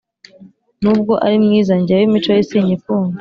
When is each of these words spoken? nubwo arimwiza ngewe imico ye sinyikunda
nubwo 0.81 1.13
arimwiza 1.25 1.73
ngewe 1.81 2.03
imico 2.07 2.29
ye 2.37 2.43
sinyikunda 2.49 3.09